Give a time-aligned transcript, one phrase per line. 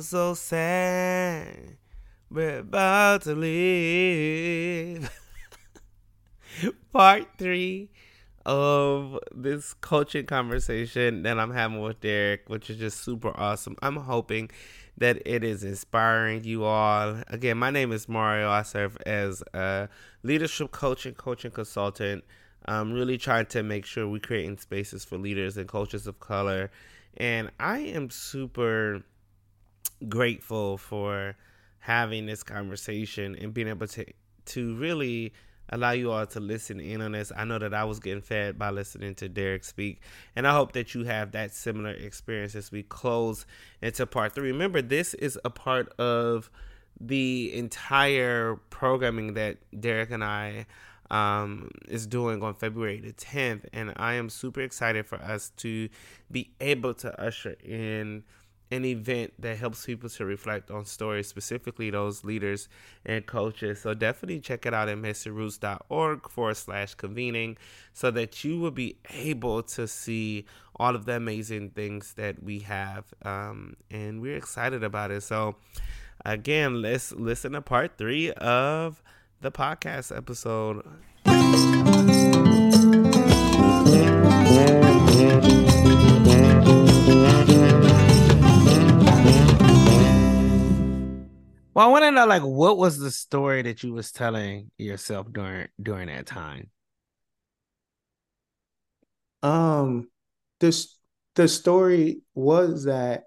[0.00, 1.76] So sad.
[2.30, 5.10] We're about to leave.
[6.92, 7.90] Part three
[8.46, 13.76] of this coaching conversation that I'm having with Derek, which is just super awesome.
[13.82, 14.50] I'm hoping
[14.96, 17.22] that it is inspiring you all.
[17.28, 18.48] Again, my name is Mario.
[18.48, 19.90] I serve as a
[20.22, 22.24] leadership coach and coaching consultant.
[22.64, 26.70] I'm really trying to make sure we're creating spaces for leaders and coaches of color.
[27.16, 29.02] And I am super
[30.08, 31.36] grateful for
[31.80, 34.04] having this conversation and being able to
[34.46, 35.32] to really
[35.70, 37.30] allow you all to listen in on this.
[37.34, 40.00] I know that I was getting fed by listening to Derek speak,
[40.34, 43.46] and I hope that you have that similar experience as we close
[43.80, 44.50] into part three.
[44.50, 46.50] Remember, this is a part of
[47.00, 50.66] the entire programming that Derek and I
[51.10, 55.88] um, is doing on February the 10th, and I am super excited for us to
[56.30, 58.24] be able to usher in
[58.70, 62.68] an event that helps people to reflect on stories, specifically those leaders
[63.04, 63.80] and coaches.
[63.80, 67.56] So definitely check it out at messyroots.org forward slash convening
[67.92, 70.44] so that you will be able to see
[70.76, 73.06] all of the amazing things that we have.
[73.22, 75.22] Um, and we're excited about it.
[75.22, 75.56] So
[76.24, 79.02] again, let's listen to part three of
[79.40, 80.84] the podcast episode.
[91.72, 95.32] Well, I want to know, like, what was the story that you was telling yourself
[95.32, 96.70] during during that time?
[99.42, 100.10] Um,
[100.58, 100.96] this
[101.36, 103.24] the story was that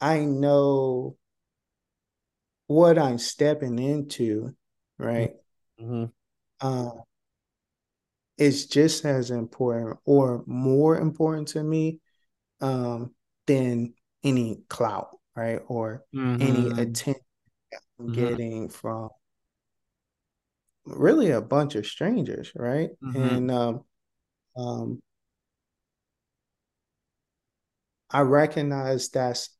[0.00, 1.16] I know
[2.66, 4.54] what I'm stepping into,
[4.98, 5.32] right?
[5.80, 6.04] Mm-hmm.
[6.60, 6.90] Uh,
[8.36, 12.00] is just as important or more important to me
[12.60, 13.14] um,
[13.52, 15.60] than any clout, right?
[15.66, 16.42] Or mm-hmm.
[16.42, 17.22] any attention
[17.98, 18.14] I'm mm-hmm.
[18.14, 19.10] getting from
[20.84, 22.90] really a bunch of strangers, right?
[23.02, 23.22] Mm-hmm.
[23.22, 23.84] And um,
[24.56, 25.02] um,
[28.10, 29.50] I recognize that's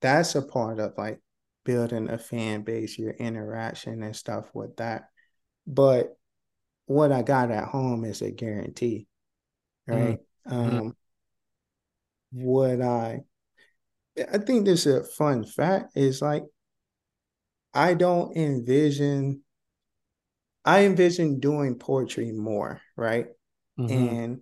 [0.00, 1.20] that's a part of like
[1.64, 5.04] building a fan base, your interaction and stuff with that.
[5.66, 6.16] But
[6.86, 9.06] what I got at home is a guarantee,
[9.86, 10.18] right?
[10.48, 10.52] Mm-hmm.
[10.52, 10.96] Um,
[12.32, 13.20] what I
[14.18, 16.44] I think this is a fun fact is like
[17.74, 19.42] I don't envision
[20.64, 23.26] I envision doing poetry more, right?
[23.78, 23.92] Mm-hmm.
[23.92, 24.40] And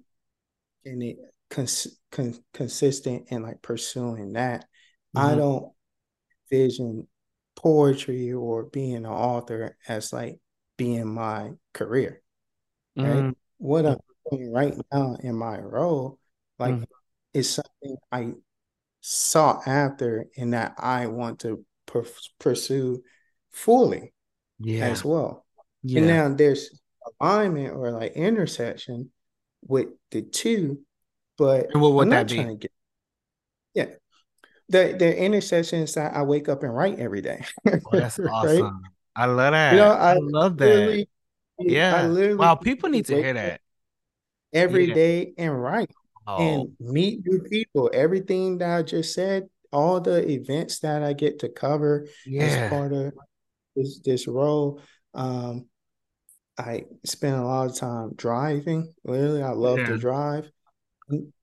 [0.84, 1.16] and it
[1.50, 4.66] cons- con- consistent and like pursuing that.
[5.16, 5.26] Mm-hmm.
[5.26, 5.72] I don't
[6.50, 7.06] envision
[7.56, 10.40] poetry or being an author as like
[10.76, 12.22] being my career.
[12.96, 13.06] Right.
[13.06, 13.30] Mm-hmm.
[13.58, 13.98] What I'm
[14.30, 16.18] doing right now in my role,
[16.58, 16.84] like mm-hmm.
[17.34, 18.32] is something I
[19.00, 22.04] sought after and that I want to per-
[22.38, 23.02] pursue
[23.50, 24.12] fully
[24.58, 24.86] yeah.
[24.86, 25.46] as well.
[25.82, 25.98] Yeah.
[25.98, 26.80] And now there's
[27.20, 29.10] alignment or like intersection
[29.62, 30.80] with the two,
[31.38, 32.56] but and what would I'm that be?
[32.56, 32.72] Get,
[33.74, 33.86] yeah,
[34.68, 37.44] the the intersection is that I wake up and write every day.
[37.66, 38.62] oh, that's awesome.
[38.62, 38.72] Right?
[39.16, 39.72] I love that.
[39.72, 41.06] You know, I, I love that.
[41.58, 41.96] yeah.
[41.96, 43.60] I literally wow, people need to hear that
[44.52, 44.94] every yeah.
[44.94, 45.90] day and write
[46.38, 46.42] oh.
[46.42, 47.90] and meet new people.
[47.92, 52.42] Everything that I just said, all the events that I get to cover yeah.
[52.42, 53.12] as part of
[53.76, 54.80] this this role.
[55.14, 55.66] Um,
[56.58, 58.92] I spend a lot of time driving.
[59.04, 59.86] Literally, I love yeah.
[59.86, 60.50] to drive.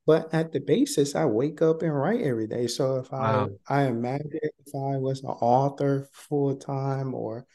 [0.05, 2.67] But at the basis, I wake up and write every day.
[2.67, 3.49] So if wow.
[3.67, 7.45] I I imagine if I was an author full time or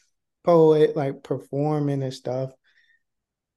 [0.45, 2.53] poet, like performing and stuff,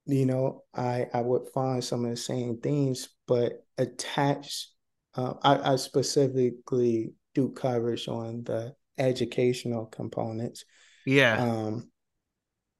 [0.05, 4.71] you know, I I would find some of the same things, but attached.
[5.15, 10.65] Uh, I, I specifically do coverage on the educational components.
[11.05, 11.37] Yeah.
[11.37, 11.89] Um,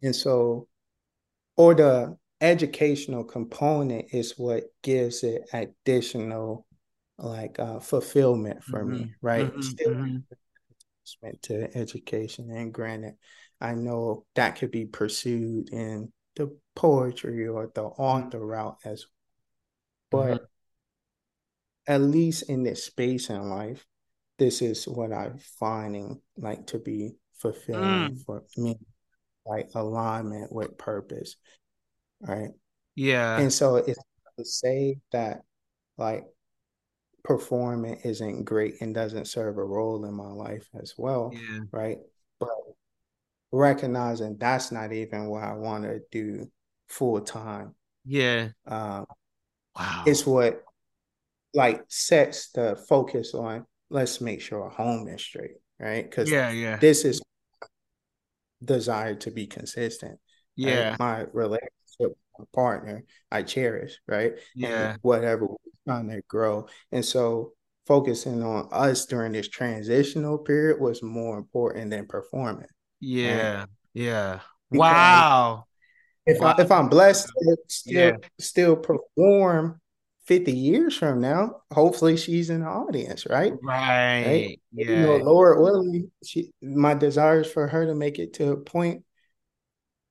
[0.01, 0.67] and so,
[1.55, 6.65] or the educational component is what gives it additional
[7.17, 8.93] like uh, fulfillment for mm-hmm.
[8.93, 9.51] me, right?
[9.51, 9.61] Mm-hmm.
[9.61, 11.29] Still mm-hmm.
[11.43, 13.15] to education, and granted,
[13.61, 19.14] I know that could be pursued in the poetry or the author route as well.
[20.15, 21.93] But mm-hmm.
[21.93, 23.85] at least in this space in life,
[24.37, 28.25] this is what I'm finding like to be fulfilling mm.
[28.25, 28.77] for me,
[29.45, 31.35] like alignment with purpose
[32.21, 32.49] right?
[32.95, 33.37] Yeah.
[33.37, 33.99] And so it's
[34.37, 35.41] to say that
[35.97, 36.25] like
[37.23, 41.59] performing isn't great and doesn't serve a role in my life as well, yeah.
[41.71, 41.97] right?
[42.39, 42.49] But
[43.51, 46.51] recognizing that's not even what I want to do
[46.89, 47.75] full time.
[48.05, 48.49] Yeah.
[48.67, 49.05] Um,
[49.75, 50.03] wow.
[50.05, 50.63] It's what
[51.53, 56.09] like sets the focus on let's make sure our home is straight, right?
[56.09, 56.77] Because yeah, yeah.
[56.77, 57.21] This is
[58.63, 60.19] desire to be consistent.
[60.55, 60.89] Yeah.
[60.89, 60.99] Right?
[60.99, 61.69] My relationship
[61.99, 64.33] with my partner, I cherish, right?
[64.55, 64.91] Yeah.
[64.91, 65.57] And whatever we're
[65.87, 66.67] trying to grow.
[66.91, 67.53] And so
[67.85, 72.67] focusing on us during this transitional period was more important than performing.
[72.99, 73.59] Yeah.
[73.59, 73.67] Right?
[73.93, 74.39] Yeah.
[74.71, 75.65] Because wow.
[76.25, 76.55] If wow.
[76.57, 78.17] I if I'm blessed to still yeah.
[78.39, 79.79] still perform
[80.25, 83.53] 50 years from now, hopefully she's in the audience, right?
[83.61, 84.25] Right.
[84.25, 84.61] right?
[84.73, 84.89] Yeah.
[84.89, 88.57] You know, Lord willing, she my desire is for her to make it to a
[88.57, 89.03] point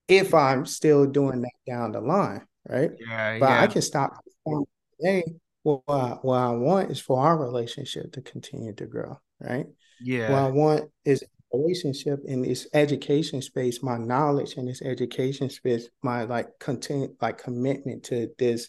[0.07, 2.91] if I'm still doing that down the line, right?
[2.99, 3.39] Yeah.
[3.39, 3.63] But yeah.
[3.63, 4.67] I can stop performing
[5.01, 5.25] today.
[5.63, 9.67] What I, what I want is for our relationship to continue to grow, right?
[10.01, 10.31] Yeah.
[10.31, 11.25] What I want is
[11.57, 17.39] relationship in this education space, my knowledge in this education space, my like content, like
[17.39, 18.69] commitment to this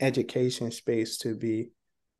[0.00, 1.70] education space to be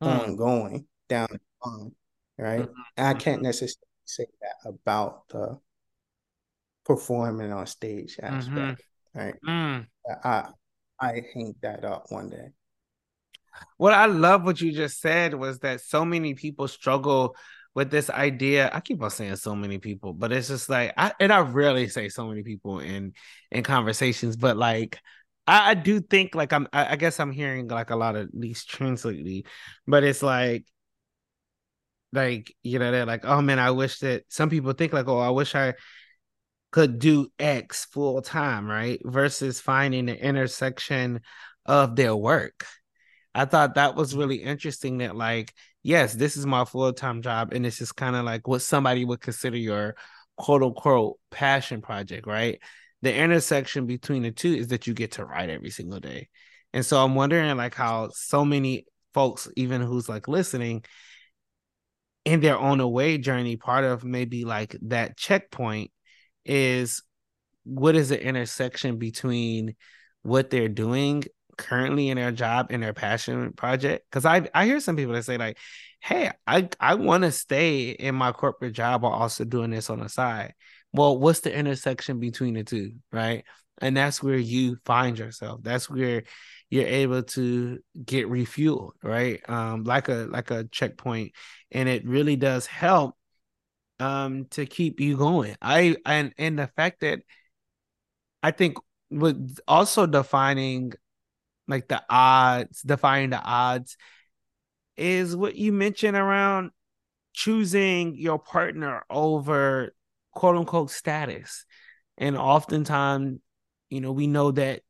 [0.01, 0.07] mm.
[0.07, 1.91] ongoing down the line,
[2.37, 2.61] right?
[2.61, 2.81] Mm-hmm.
[2.97, 3.45] I can't mm-hmm.
[3.45, 5.59] necessarily say that about the
[6.85, 8.81] performing on stage aspect,
[9.15, 9.19] mm-hmm.
[9.19, 9.35] right?
[9.47, 9.87] Mm.
[10.23, 10.49] I
[10.99, 12.49] I hang that up one day.
[13.77, 17.35] What I love what you just said was that so many people struggle
[17.75, 18.69] with this idea.
[18.73, 21.87] I keep on saying so many people, but it's just like I and I rarely
[21.87, 23.13] say so many people in
[23.51, 24.99] in conversations, but like
[25.47, 28.29] I, I do think like I'm I, I guess I'm hearing like a lot of
[28.33, 29.45] these trends lately,
[29.87, 30.65] but it's like
[32.11, 35.19] like you know they're like oh man i wish that some people think like oh
[35.19, 35.73] i wish i
[36.71, 41.21] could do x full time right versus finding the intersection
[41.65, 42.65] of their work
[43.35, 44.19] i thought that was mm-hmm.
[44.19, 45.53] really interesting that like
[45.83, 49.21] yes this is my full-time job and this is kind of like what somebody would
[49.21, 49.95] consider your
[50.37, 52.59] quote unquote passion project right
[53.01, 56.29] the intersection between the two is that you get to write every single day.
[56.73, 60.83] And so I'm wondering like how so many folks, even who's like listening,
[62.25, 65.91] in their own away journey, part of maybe like that checkpoint
[66.45, 67.01] is
[67.63, 69.75] what is the intersection between
[70.21, 71.23] what they're doing
[71.59, 74.05] currently in their job and their passion project?
[74.09, 75.57] Because I I hear some people that say like,
[76.01, 79.99] "Hey, I I want to stay in my corporate job while also doing this on
[79.99, 80.53] the side."
[80.93, 83.43] well, what's the intersection between the two, right?
[83.81, 85.61] And that's where you find yourself.
[85.63, 86.23] That's where
[86.69, 89.41] you're able to get refueled, right?
[89.49, 91.33] Um, like a like a checkpoint,
[91.71, 93.15] and it really does help
[93.99, 95.55] um to keep you going.
[95.61, 97.19] I and and the fact that
[98.43, 98.77] I think
[99.09, 100.93] with also defining
[101.69, 103.95] like the odds, defying the odds
[104.97, 106.71] is what you mentioned around
[107.31, 109.93] choosing your partner over
[110.33, 111.65] quote unquote status.
[112.17, 113.39] And oftentimes,
[113.89, 114.81] you know, we know that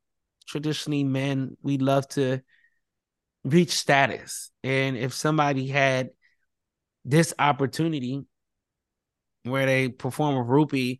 [0.48, 2.40] traditionally men, we love to
[3.44, 4.50] reach status.
[4.64, 6.10] And if somebody had
[7.04, 8.24] this opportunity
[9.44, 10.98] where they perform a Rupi,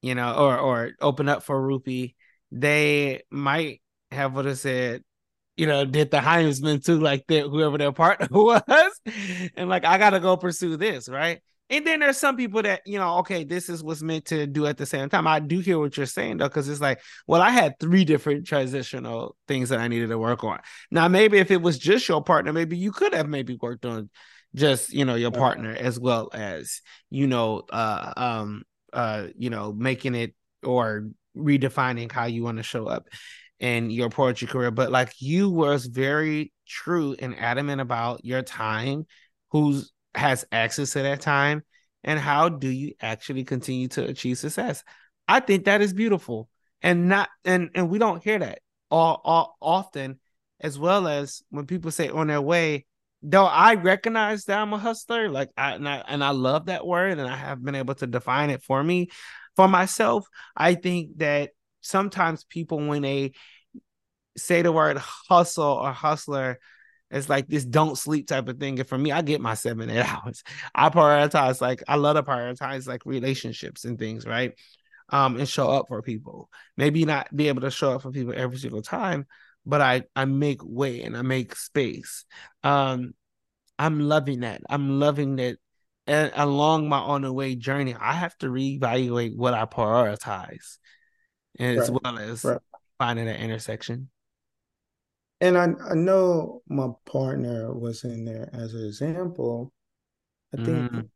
[0.00, 2.14] you know, or or open up for a Rupi,
[2.52, 3.81] they might
[4.12, 5.02] have what I said,
[5.56, 9.00] you know, did the Heisman too, like that whoever their partner was,
[9.56, 11.40] and like I gotta go pursue this, right?
[11.70, 14.66] And then there's some people that, you know, okay, this is what's meant to do
[14.66, 15.26] at the same time.
[15.26, 18.46] I do hear what you're saying though, because it's like, well, I had three different
[18.46, 20.58] transitional things that I needed to work on.
[20.90, 24.10] Now, maybe if it was just your partner, maybe you could have maybe worked on
[24.54, 29.72] just, you know, your partner as well as, you know, uh um uh, you know,
[29.72, 33.08] making it or redefining how you want to show up
[33.62, 34.70] in your poetry career.
[34.70, 39.06] But like you was very true and adamant about your time,
[39.50, 41.62] who's has access to that time
[42.04, 44.82] and how do you actually continue to achieve success
[45.28, 46.48] i think that is beautiful
[46.82, 48.58] and not and and we don't hear that
[48.90, 50.18] all, all often
[50.60, 52.84] as well as when people say on their way
[53.22, 56.86] though i recognize that i'm a hustler like I and, I and i love that
[56.86, 59.10] word and i have been able to define it for me
[59.56, 60.26] for myself
[60.56, 61.50] i think that
[61.82, 63.32] sometimes people when they
[64.36, 66.58] say the word hustle or hustler
[67.12, 68.78] it's like this don't sleep type of thing.
[68.78, 70.42] And for me, I get my seven, eight hours.
[70.74, 74.54] I prioritize, like, I love to prioritize like relationships and things, right?
[75.10, 76.48] Um, and show up for people.
[76.78, 79.26] Maybe not be able to show up for people every single time,
[79.66, 82.24] but I I make way and I make space.
[82.62, 83.12] Um,
[83.78, 84.62] I'm loving that.
[84.70, 85.58] I'm loving that.
[86.06, 90.78] And along my on the way journey, I have to reevaluate what I prioritize,
[91.58, 92.00] as right.
[92.02, 92.60] well as right.
[92.98, 94.08] finding that intersection
[95.42, 99.72] and I, I know my partner was in there as an example.
[100.54, 101.08] I think mm.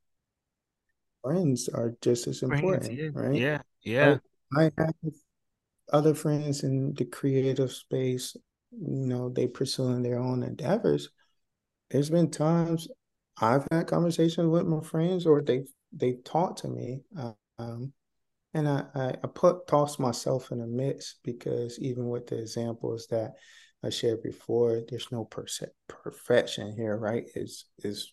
[1.23, 3.35] friends are just as Friends, important, yeah, right?
[3.40, 4.16] yeah, yeah.
[4.50, 5.14] Like I have
[5.93, 8.37] other friends in the creative space,
[8.73, 11.09] you know, they pursuing their own endeavors.
[11.90, 12.88] There's been times
[13.40, 17.02] I've had conversations with my friends or they they've talked to me.
[17.61, 17.93] Um,
[18.56, 23.06] and I, I, I put toss myself in the mix because even with the examples
[23.08, 23.34] that
[23.84, 27.25] I shared before, there's no perce- perfection here, right?
[27.36, 28.12] Is is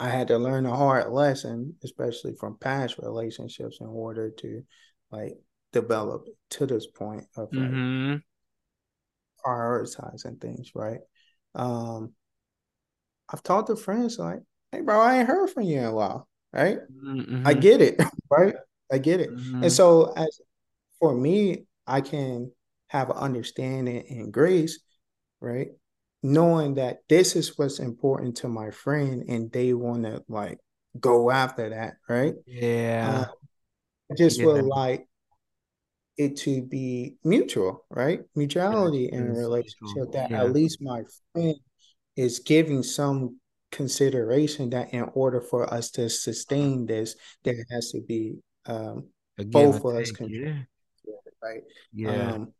[0.00, 4.64] I had to learn a hard lesson, especially from past relationships, in order to
[5.12, 5.38] like
[5.72, 8.16] develop to this point of like Mm-hmm.
[9.44, 11.00] prioritizing things, right?
[11.54, 12.14] Um,
[13.32, 14.40] I've talked to friends like,
[14.72, 16.78] hey, bro, I ain't heard from you in a while, right?
[17.44, 17.60] I Mm-hmm.
[17.60, 18.00] get it,
[18.30, 18.54] right?
[18.92, 19.30] I get it.
[19.30, 19.68] And Mm-hmm.
[19.72, 20.40] so as
[20.98, 22.52] for me, I can
[22.88, 24.80] have an understanding and grace,
[25.40, 25.68] right?
[26.22, 30.58] Knowing that this is what's important to my friend and they want to like
[30.98, 32.34] go after that, right?
[32.46, 33.26] Yeah.
[34.10, 34.46] I just Yeah.
[34.46, 35.06] would like
[36.16, 38.20] it to be mutual, right?
[38.34, 41.54] Mutuality in a relationship that at least my friend
[42.16, 43.40] is giving some
[43.72, 48.36] consideration that in order for us to sustain this, there has to be
[48.66, 50.66] um, A give both of us contribute,
[51.04, 51.14] Yeah.
[51.42, 51.62] right?
[51.92, 52.34] Yeah.
[52.34, 52.54] Um,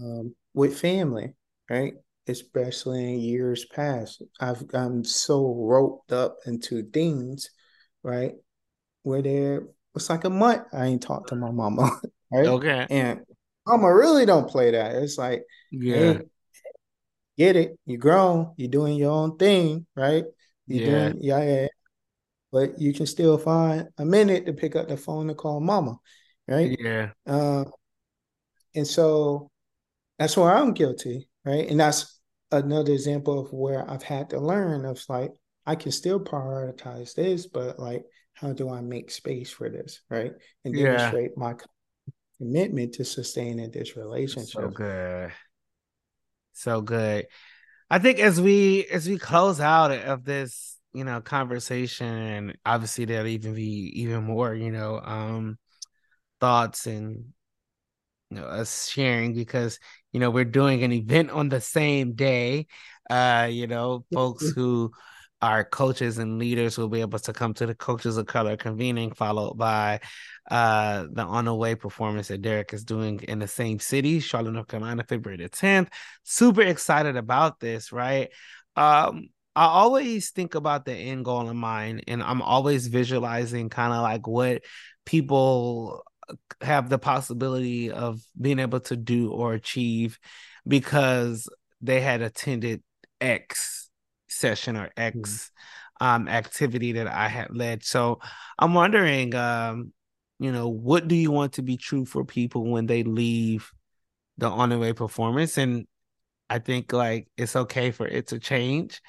[0.00, 1.34] um, with family,
[1.70, 1.94] right?
[2.26, 7.50] Especially in years past, I've I'm so roped up into things,
[8.02, 8.34] right?
[9.02, 11.90] Where there it's like a month I ain't talked to my mama,
[12.32, 12.46] right?
[12.48, 12.86] Okay.
[12.90, 13.20] And
[13.66, 14.96] mama really don't play that.
[14.96, 15.94] It's like, Yeah.
[15.94, 16.18] hey,
[17.36, 20.24] get it, You're grown, you're doing your own thing, right?
[20.66, 21.08] You're Yeah.
[21.08, 21.66] doing yeah, yeah,
[22.52, 25.98] but you can still find a minute to pick up the phone to call mama,
[26.46, 26.76] right?
[26.78, 27.10] Yeah.
[27.26, 27.64] Uh,
[28.74, 29.50] and so
[30.18, 31.68] that's where I'm guilty, right?
[31.68, 35.32] And that's another example of where I've had to learn of like
[35.66, 40.32] I can still prioritize this, but like how do I make space for this, right?
[40.64, 40.86] And Yeah.
[40.86, 41.54] demonstrate my
[42.38, 44.74] commitment to sustaining this So relationship.
[44.74, 45.32] good.
[46.52, 47.26] So good.
[47.90, 53.04] I think as we as we close out of this, you know, conversation, and obviously
[53.04, 55.58] there'll even be even more, you know, um
[56.40, 57.32] thoughts and
[58.30, 59.78] you know us sharing because
[60.12, 62.66] you know we're doing an event on the same day.
[63.10, 64.92] Uh you know folks who
[65.40, 69.12] are coaches and leaders will be able to come to the coaches of color convening
[69.12, 70.00] followed by
[70.50, 74.50] uh the on the way performance that derek is doing in the same city charlotte
[74.52, 75.90] north carolina february the 10th
[76.24, 78.30] super excited about this right?
[78.74, 83.92] Um I always think about the end goal in mind, and I'm always visualizing kind
[83.92, 84.62] of like what
[85.04, 86.04] people
[86.60, 90.20] have the possibility of being able to do or achieve
[90.64, 91.48] because
[91.80, 92.84] they had attended
[93.20, 93.90] X
[94.28, 95.50] session or X
[96.00, 97.82] um, activity that I had led.
[97.82, 98.20] So
[98.60, 99.92] I'm wondering, um,
[100.38, 103.72] you know, what do you want to be true for people when they leave
[104.36, 105.58] the on the way performance?
[105.58, 105.88] And
[106.48, 109.02] I think like it's okay for it to change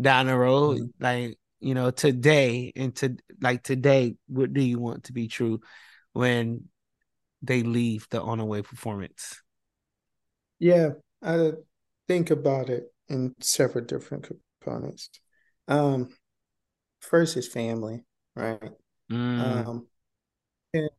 [0.00, 0.78] down the road.
[0.78, 0.92] Mhm.
[1.00, 5.60] Like, you know, today and to like today, what do you want to be true
[6.12, 6.68] when
[7.42, 9.40] they leave the on the way performance?
[10.58, 10.90] Yeah,
[11.22, 11.52] I
[12.06, 14.28] think about it in several different
[14.60, 15.10] components.
[15.68, 16.10] Um,
[17.00, 18.04] first is family,
[18.36, 18.72] right?
[19.10, 19.88] Mm, Um,
[20.74, 20.90] and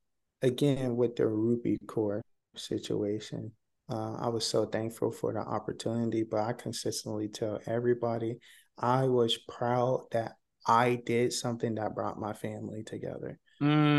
[0.41, 2.21] again, with the Rupi Kaur
[2.55, 3.51] situation,
[3.89, 8.39] uh, I was so thankful for the opportunity, but I consistently tell everybody
[8.79, 13.39] I was proud that I did something that brought my family together,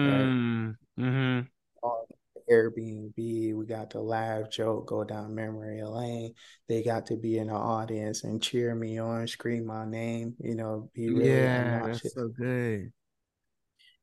[0.04, 0.30] right?
[0.30, 1.40] mm, mm-hmm.
[1.82, 2.06] On
[2.50, 3.14] Airbnb,
[3.54, 6.34] we got to laugh, joke, go down memory lane.
[6.68, 10.54] They got to be in the audience and cheer me on, scream my name, you
[10.54, 12.92] know, be really Yeah, that's so good.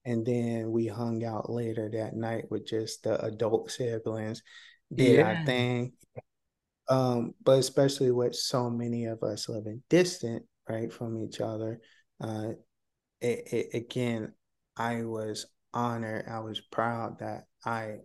[0.05, 4.41] And then we hung out later that night with just the adult siblings,
[4.95, 5.93] did our Yeah, thing.
[6.89, 11.79] Um, but especially with so many of us living distant, right, from each other,
[12.21, 12.49] uh,
[13.21, 14.33] it, it, again,
[14.75, 16.25] I was honored.
[16.29, 17.97] I was proud that I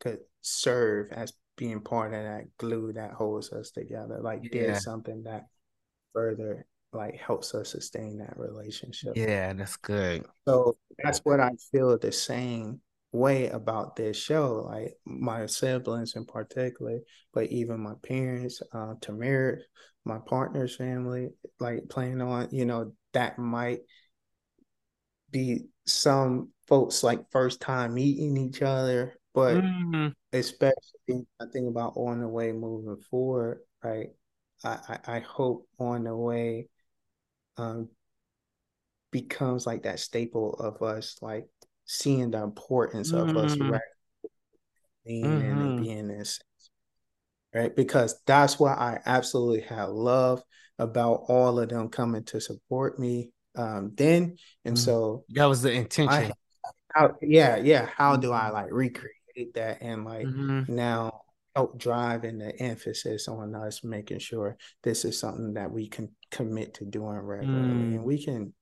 [0.00, 4.20] could serve as being part of that glue that holds us together.
[4.20, 5.46] Like, did something that
[6.12, 9.12] further like helps us sustain that relationship.
[9.14, 10.26] yeah, that's good.
[10.46, 12.80] So that's what I feel the same
[13.12, 14.66] way about this show.
[14.68, 17.00] Like my siblings in particular,
[17.32, 19.60] but even my parents, uh, Tamir,
[20.04, 23.80] my partner's family, like playing on, you know, that might
[25.30, 31.94] be some folks like first time meeting each other, but Mm, especially I think about
[31.96, 34.08] on the way moving forward, right?
[34.64, 36.68] I, I, I hope on the way
[37.56, 37.88] um,
[39.10, 41.48] becomes like that staple of us like
[41.90, 43.30] seeing the importance mm-hmm.
[43.30, 43.72] of us mm-hmm.
[43.72, 43.80] right
[45.04, 45.60] being mm-hmm.
[45.60, 46.38] and being this
[47.52, 50.40] right because that's what i absolutely have love
[50.78, 54.84] about all of them coming to support me um then and mm-hmm.
[54.84, 56.32] so that was the intention I,
[56.94, 60.72] how, yeah yeah how do i like recreate that and like mm-hmm.
[60.72, 61.22] now
[61.56, 66.14] help drive and the emphasis on us making sure this is something that we can
[66.30, 67.94] commit to doing regularly mm.
[67.96, 68.54] and we can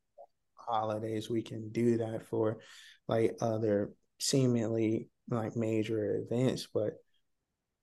[0.68, 2.58] holidays we can do that for
[3.06, 6.94] like other seemingly like major events but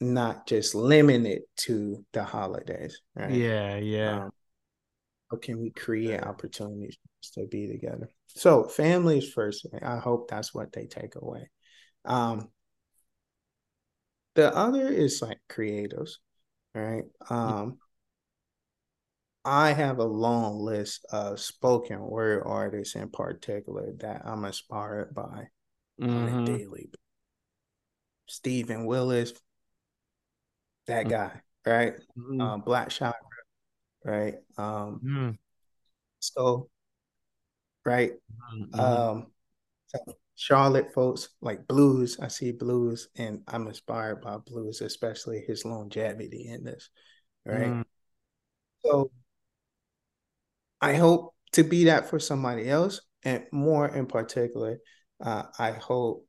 [0.01, 3.31] not just limited to the holidays right?
[3.31, 4.23] Yeah yeah.
[4.25, 4.31] Um,
[5.31, 6.97] how can we create opportunities
[7.33, 8.09] to be together?
[8.27, 11.49] So families first i hope that's what they take away.
[12.05, 12.49] Um
[14.35, 16.17] the other is like creatives,
[16.73, 17.03] right?
[17.29, 17.77] Um,
[19.45, 25.49] I have a long list of spoken word artists in particular that I'm inspired by
[26.01, 26.09] mm-hmm.
[26.09, 26.45] on a mm-hmm.
[26.45, 26.89] daily.
[28.27, 29.33] Stephen Willis,
[30.87, 31.09] that mm-hmm.
[31.09, 31.93] guy, right?
[32.17, 32.41] Mm-hmm.
[32.41, 33.15] Um, Black Shot,
[34.03, 34.35] right?
[34.57, 35.29] Um, mm-hmm.
[36.19, 36.69] so,
[37.85, 38.13] right?
[38.51, 38.79] Mm-hmm.
[38.79, 39.27] Um,
[39.85, 39.99] so
[40.35, 42.17] Charlotte folks like blues.
[42.19, 46.89] I see blues, and I'm inspired by blues, especially his longevity in this.
[47.45, 47.67] Right.
[47.67, 47.85] Mm.
[48.83, 49.11] So
[50.85, 54.79] I hope to be that for somebody else, and more in particular,
[55.23, 56.25] uh, I hope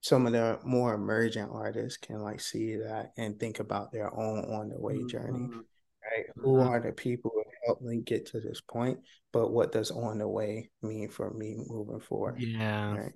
[0.00, 4.44] some of the more emerging artists can like see that and think about their own
[4.44, 5.08] on the way mm-hmm.
[5.08, 5.48] journey.
[5.50, 6.26] Right?
[6.30, 6.40] Mm-hmm.
[6.42, 9.00] Who are the people who helped me get to this point?
[9.32, 12.40] But what does on the way mean for me moving forward?
[12.40, 12.94] Yeah.
[12.94, 13.12] Right?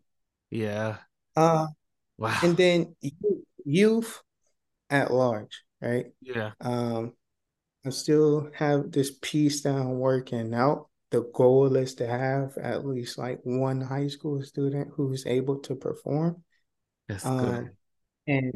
[0.51, 0.97] Yeah.
[1.37, 1.69] Uh,
[2.19, 2.39] wow.
[2.43, 2.97] And then
[3.65, 4.21] youth
[4.91, 6.07] at large, right?
[6.21, 6.51] Yeah.
[6.61, 7.13] Um,
[7.85, 10.89] I still have this piece that I'm working out.
[11.11, 15.75] The goal is to have at least like one high school student who's able to
[15.75, 16.43] perform.
[17.09, 17.71] That's um, good.
[18.29, 18.53] And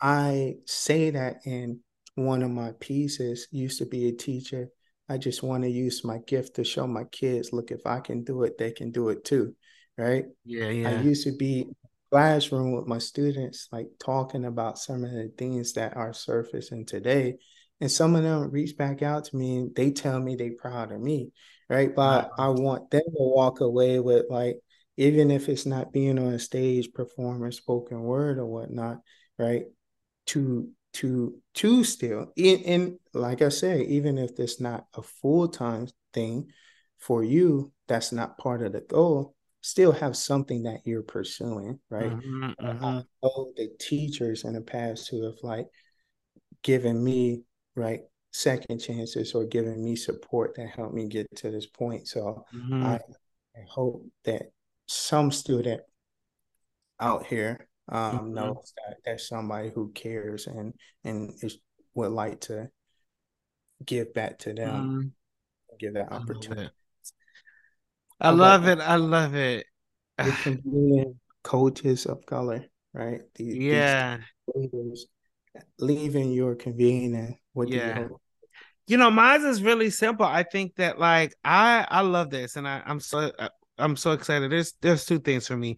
[0.00, 1.80] I say that in
[2.14, 3.46] one of my pieces.
[3.50, 4.70] Used to be a teacher.
[5.08, 8.22] I just want to use my gift to show my kids, look, if I can
[8.24, 9.54] do it, they can do it too
[10.00, 10.24] right?
[10.44, 10.88] Yeah, yeah.
[10.88, 11.66] I used to be
[12.10, 17.36] classroom with my students, like talking about some of the things that are surfacing today.
[17.80, 20.92] And some of them reach back out to me and they tell me they proud
[20.92, 21.32] of me,
[21.68, 21.94] right?
[21.94, 22.30] But.
[22.38, 24.56] I want them to walk away with like,
[24.96, 28.98] even if it's not being on a stage, performing spoken word or whatnot,
[29.38, 29.64] right?
[30.28, 35.48] To to to still and, and like I say, even if it's not a full
[35.48, 36.48] time thing
[36.98, 42.12] for you, that's not part of the goal still have something that you're pursuing, right?
[42.12, 42.84] Mm-hmm, mm-hmm.
[42.84, 45.66] I know the teachers in the past who have like
[46.62, 47.42] given me
[47.76, 48.00] right
[48.32, 52.06] second chances or giving me support that helped me get to this point.
[52.06, 52.84] So mm-hmm.
[52.84, 54.52] I, I, hope that
[54.86, 55.82] some student
[57.00, 58.34] out here um, mm-hmm.
[58.34, 61.58] knows that there's somebody who cares and and is
[61.94, 62.68] would like to
[63.84, 65.76] give back to them, mm-hmm.
[65.78, 66.70] give that opportunity.
[68.20, 68.78] I love it.
[68.78, 69.66] I love it.
[71.42, 73.22] coaches of color, right?
[73.34, 74.18] These, yeah.
[74.54, 75.06] These
[75.78, 77.38] leaving your convening?
[77.52, 78.00] What yeah.
[78.00, 78.20] you
[78.86, 80.26] You know, mine is really simple.
[80.26, 84.12] I think that like I I love this, and I, I'm so uh, I'm so
[84.12, 84.50] excited.
[84.50, 85.76] There's there's two things for me.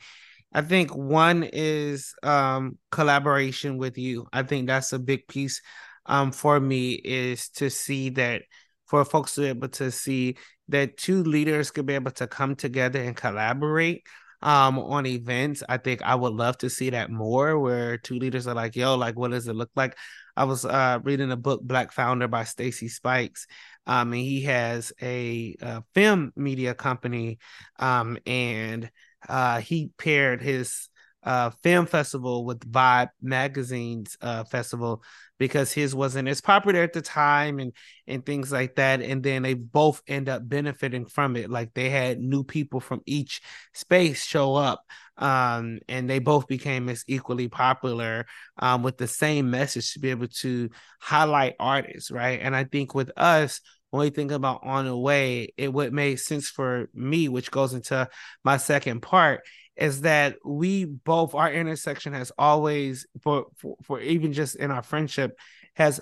[0.53, 4.27] I think one is um collaboration with you.
[4.33, 5.61] I think that's a big piece
[6.07, 8.43] um for me is to see that
[8.87, 10.37] for folks to be able to see
[10.69, 14.03] that two leaders could be able to come together and collaborate
[14.43, 18.47] um on events i think i would love to see that more where two leaders
[18.47, 19.97] are like yo like what does it look like?
[20.37, 23.47] I was uh reading a book black founder by stacy spikes
[23.87, 27.39] um and he has a, a film media company
[27.79, 28.91] um and
[29.29, 30.89] uh he paired his
[31.23, 35.03] uh, film festival with Vibe Magazine's uh, festival
[35.39, 37.73] because his wasn't as popular at the time and
[38.07, 39.01] and things like that.
[39.01, 41.51] And then they both end up benefiting from it.
[41.51, 43.41] Like they had new people from each
[43.73, 44.85] space show up,
[45.17, 48.27] um, and they both became as equally popular
[48.59, 52.41] um, with the same message to be able to highlight artists, right?
[52.43, 53.61] And I think with us
[53.93, 57.75] when we think about on the way, it would make sense for me, which goes
[57.75, 58.09] into
[58.43, 59.43] my second part,
[59.77, 64.83] is that we both our intersection has always for, for for even just in our
[64.83, 65.39] friendship
[65.75, 66.01] has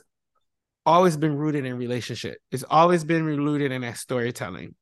[0.84, 2.38] always been rooted in relationship.
[2.50, 4.74] It's always been rooted in that storytelling.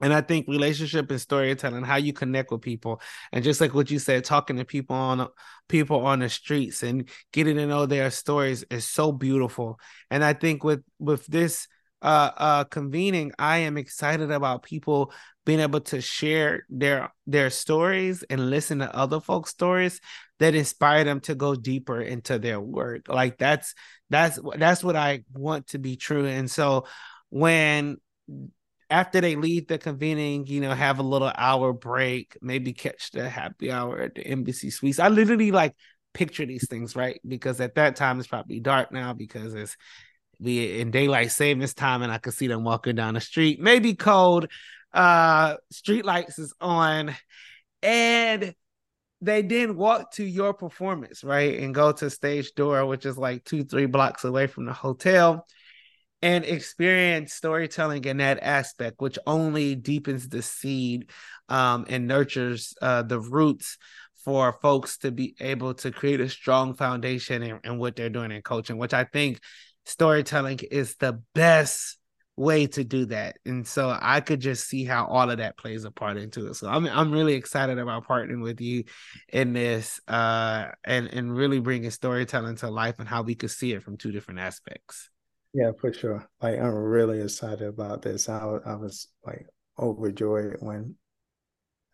[0.00, 3.00] And I think relationship and storytelling, how you connect with people,
[3.32, 5.26] and just like what you said, talking to people on
[5.68, 9.80] people on the streets and getting to know their stories is so beautiful.
[10.10, 11.66] And I think with with this
[12.02, 15.12] uh uh convening, I am excited about people
[15.44, 20.00] being able to share their their stories and listen to other folks' stories
[20.38, 23.08] that inspire them to go deeper into their work.
[23.08, 23.74] Like that's
[24.10, 26.26] that's that's what I want to be true.
[26.26, 26.86] And so
[27.30, 27.96] when
[28.90, 33.28] after they leave the convening, you know, have a little hour break, maybe catch the
[33.28, 34.98] happy hour at the embassy suites.
[34.98, 35.74] I literally like
[36.14, 37.20] picture these things, right?
[37.26, 39.76] Because at that time it's probably dark now because it's
[40.40, 43.60] we in daylight savings time and I could see them walking down the street.
[43.60, 44.48] Maybe cold.
[44.92, 47.14] Uh street lights is on
[47.82, 48.54] and
[49.20, 51.58] they then walk to your performance, right?
[51.58, 55.46] And go to stage door, which is like two, three blocks away from the hotel
[56.22, 61.10] and experience storytelling in that aspect, which only deepens the seed
[61.48, 63.78] um, and nurtures uh, the roots
[64.24, 68.32] for folks to be able to create a strong foundation in, in what they're doing
[68.32, 69.40] in coaching, which I think
[69.88, 71.98] storytelling is the best
[72.36, 73.38] way to do that.
[73.44, 76.54] And so I could just see how all of that plays a part into it.
[76.54, 78.84] So I'm I'm really excited about partnering with you
[79.28, 83.72] in this uh and and really bringing storytelling to life and how we could see
[83.72, 85.10] it from two different aspects.
[85.52, 86.28] Yeah, for sure.
[86.40, 88.28] Like I'm really excited about this.
[88.28, 89.46] I was, I was like
[89.78, 90.94] overjoyed when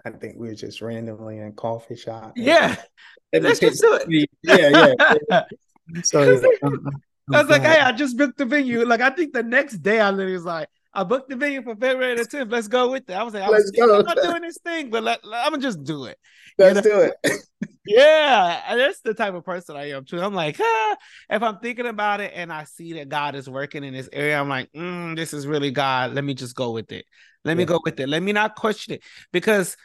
[0.05, 2.33] I think we were just randomly in a coffee shop.
[2.37, 2.77] Yeah,
[3.33, 4.29] let's just do it.
[4.43, 4.95] Yeah,
[5.31, 5.45] yeah.
[6.05, 8.85] so yeah, I'm, I'm i was like, hey, I just booked the venue.
[8.85, 11.75] Like I think the next day I literally was like, I booked the venue for
[11.75, 12.53] February the 10th.
[12.53, 13.15] Let's go with it.
[13.15, 13.73] I was like, I was.
[13.81, 16.19] I'm not doing this thing, but let, I'm gonna just do it.
[16.57, 17.11] Let's you know?
[17.11, 17.41] do it.
[17.87, 20.21] yeah, that's the type of person I am too.
[20.21, 20.97] I'm like, ah,
[21.31, 24.39] if I'm thinking about it and I see that God is working in this area,
[24.39, 26.15] I'm like, mm, this is really God.
[26.15, 27.07] Let me just go with it.
[27.45, 27.59] Let yeah.
[27.59, 28.09] me go with it.
[28.09, 29.77] Let me not question it because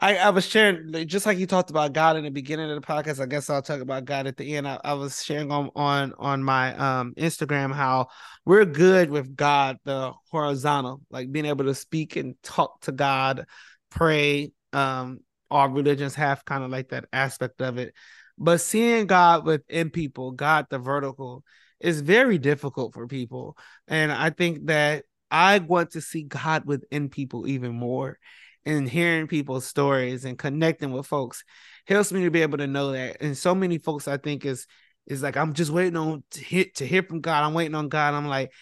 [0.00, 2.86] I, I was sharing just like you talked about God in the beginning of the
[2.86, 3.22] podcast.
[3.22, 4.66] I guess I'll talk about God at the end.
[4.66, 8.08] I, I was sharing on on on my um Instagram how
[8.44, 13.46] we're good with God, the horizontal, like being able to speak and talk to God,
[13.90, 17.94] pray, um, all religions have kind of like that aspect of it.
[18.36, 21.44] But seeing God within people, God the vertical,
[21.78, 23.56] is very difficult for people.
[23.86, 28.18] And I think that I want to see God within people even more.
[28.66, 31.44] And hearing people's stories and connecting with folks
[31.86, 33.18] helps me to be able to know that.
[33.20, 34.66] And so many folks, I think, is
[35.06, 37.44] is like I'm just waiting on to hear to hear from God.
[37.44, 38.14] I'm waiting on God.
[38.14, 38.52] I'm like,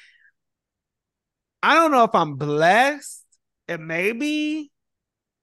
[1.63, 3.25] I don't know if I'm blessed,
[3.69, 4.73] and maybe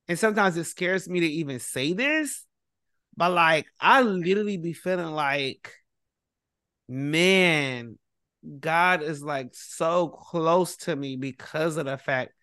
[0.09, 2.45] and sometimes it scares me to even say this,
[3.15, 5.71] but like I literally be feeling like,
[6.87, 7.99] man,
[8.59, 12.33] God is like so close to me because of the fact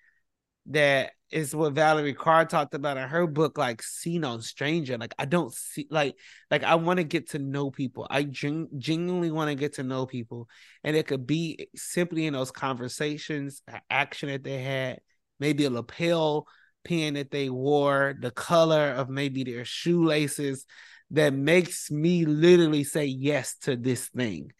[0.70, 4.96] that is what Valarie Kaur talked about in her book, like See No Stranger.
[4.96, 6.16] Like I don't see like
[6.50, 8.06] like I want to get to know people.
[8.08, 10.48] I gen- genuinely want to get to know people,
[10.84, 15.00] and it could be simply in those conversations, action that they had,
[15.40, 16.46] maybe a lapel
[16.84, 20.64] pin that they wore, the color of maybe their shoelaces
[21.10, 24.52] that makes me literally say yes to this thing.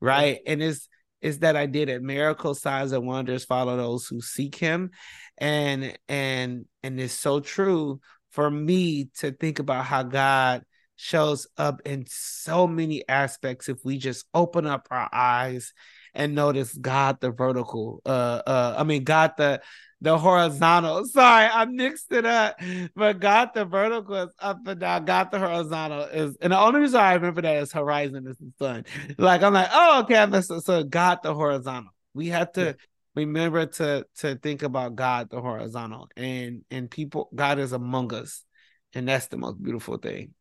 [0.00, 0.40] Right.
[0.46, 0.88] And it's
[1.24, 2.02] it's that I did it.
[2.02, 4.90] miracle signs and wonders follow those who seek him.
[5.38, 10.64] And and and it's so true for me to think about how God
[10.96, 15.72] shows up in so many aspects if we just open up our eyes
[16.12, 19.60] and notice God the vertical uh uh I mean God the
[20.04, 21.04] the horizontal.
[21.06, 22.60] Sorry, I mixed it up.
[22.94, 25.06] But got the vertical is up and down.
[25.06, 28.52] Got the horizontal is, and the only reason I remember that is horizon is the
[28.58, 28.84] sun.
[29.18, 30.60] Like I'm like, oh, okay, I missed it.
[30.62, 31.90] So got the horizontal.
[32.12, 32.72] We have to yeah.
[33.16, 38.44] remember to to think about God the horizontal, and and people, God is among us,
[38.92, 40.34] and that's the most beautiful thing.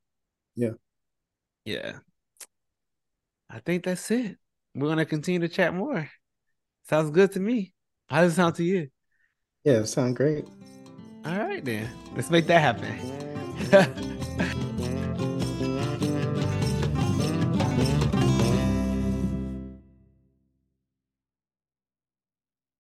[0.56, 0.72] Yeah,
[1.64, 1.94] yeah.
[3.50, 4.36] I think that's it.
[4.76, 6.10] We're gonna continue to chat more.
[6.90, 7.74] Sounds good to me.
[8.10, 8.90] How does it sound to you?
[9.64, 10.46] Yeah, it sounds great.
[11.26, 11.90] All right, then.
[12.16, 14.10] Let's make that happen.